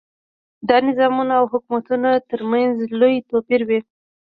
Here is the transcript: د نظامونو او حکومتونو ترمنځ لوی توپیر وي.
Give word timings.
د 0.67 0.69
نظامونو 0.87 1.33
او 1.39 1.45
حکومتونو 1.53 2.09
ترمنځ 2.29 2.73
لوی 2.99 3.15
توپیر 3.29 3.61
وي. 3.69 3.79